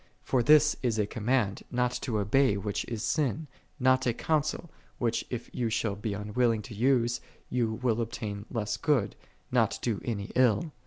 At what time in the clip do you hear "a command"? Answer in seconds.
0.97-1.61